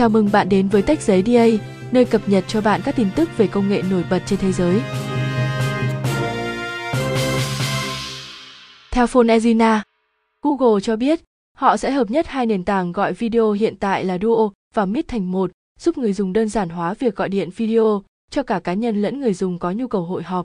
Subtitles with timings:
[0.00, 1.46] Chào mừng bạn đến với Tech Giấy DA,
[1.92, 4.52] nơi cập nhật cho bạn các tin tức về công nghệ nổi bật trên thế
[4.52, 4.80] giới.
[8.90, 9.80] Theo Fonezina,
[10.42, 11.20] Google cho biết
[11.56, 15.08] họ sẽ hợp nhất hai nền tảng gọi video hiện tại là Duo và Meet
[15.08, 15.50] thành một,
[15.80, 19.20] giúp người dùng đơn giản hóa việc gọi điện video cho cả cá nhân lẫn
[19.20, 20.44] người dùng có nhu cầu hội họp.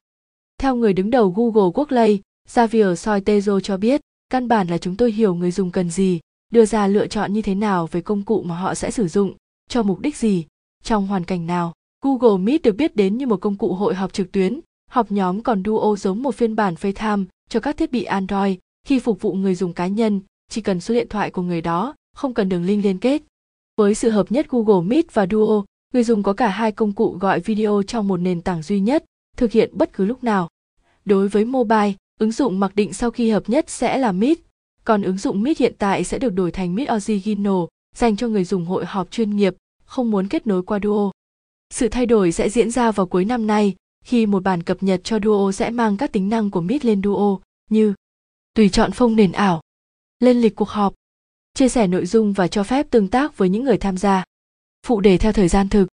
[0.58, 4.96] Theo người đứng đầu Google Quốc Lây, Xavier Soitezo cho biết, căn bản là chúng
[4.96, 6.20] tôi hiểu người dùng cần gì,
[6.54, 9.34] đưa ra lựa chọn như thế nào về công cụ mà họ sẽ sử dụng,
[9.70, 10.46] cho mục đích gì,
[10.84, 11.74] trong hoàn cảnh nào.
[12.02, 15.42] Google Meet được biết đến như một công cụ hội họp trực tuyến, họp nhóm
[15.42, 18.58] còn Duo giống một phiên bản FaceTime cho các thiết bị Android
[18.88, 21.96] khi phục vụ người dùng cá nhân, chỉ cần số điện thoại của người đó,
[22.16, 23.22] không cần đường link liên kết.
[23.78, 27.18] Với sự hợp nhất Google Meet và Duo, người dùng có cả hai công cụ
[27.20, 29.06] gọi video trong một nền tảng duy nhất,
[29.38, 30.50] thực hiện bất cứ lúc nào.
[31.06, 34.38] Đối với mobile, ứng dụng mặc định sau khi hợp nhất sẽ là Meet,
[34.84, 37.56] còn ứng dụng Meet hiện tại sẽ được đổi thành Meet Original,
[37.96, 41.12] dành cho người dùng hội họp chuyên nghiệp, không muốn kết nối qua Duo.
[41.70, 45.02] Sự thay đổi sẽ diễn ra vào cuối năm nay, khi một bản cập nhật
[45.04, 47.94] cho Duo sẽ mang các tính năng của Meet lên Duo, như
[48.54, 49.62] tùy chọn phông nền ảo,
[50.20, 50.94] lên lịch cuộc họp,
[51.54, 54.24] chia sẻ nội dung và cho phép tương tác với những người tham gia.
[54.88, 55.88] Phụ đề theo thời gian thực,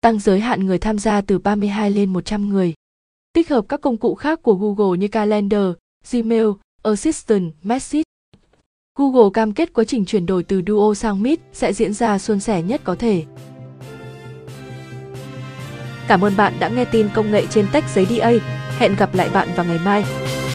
[0.00, 2.74] tăng giới hạn người tham gia từ 32 lên 100 người.
[3.32, 5.72] Tích hợp các công cụ khác của Google như Calendar,
[6.10, 6.46] Gmail,
[6.82, 8.02] Assistant, Message.
[9.00, 12.40] Google cam kết quá trình chuyển đổi từ Duo sang Meet sẽ diễn ra suôn
[12.40, 13.24] sẻ nhất có thể.
[16.08, 18.30] Cảm ơn bạn đã nghe tin công nghệ trên Tech Giấy DA.
[18.78, 20.04] Hẹn gặp lại bạn vào ngày mai.